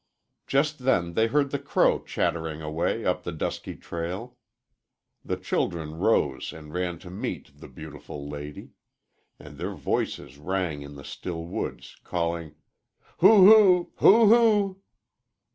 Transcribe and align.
Just 0.47 0.79
then 0.79 1.13
they 1.13 1.27
heard 1.27 1.51
the 1.51 1.59
crow 1.59 2.01
chattering 2.01 2.59
away 2.59 3.05
up 3.05 3.21
the 3.21 3.31
dusky 3.31 3.75
trail. 3.75 4.35
The 5.23 5.37
children 5.37 5.93
rose 5.99 6.51
and 6.51 6.73
ran 6.73 6.97
to 7.05 7.11
meet 7.11 7.59
"the 7.59 7.67
beautiful 7.67 8.27
lady," 8.27 8.71
and 9.37 9.59
their 9.59 9.75
voices 9.75 10.39
rang 10.39 10.81
in 10.81 10.95
the 10.95 11.03
still 11.03 11.45
woods, 11.45 11.97
calling, 12.03 12.55
"Hoo 13.19 13.45
hoo! 13.45 13.91
hoo 13.97 14.25
hoo!" 14.25 14.81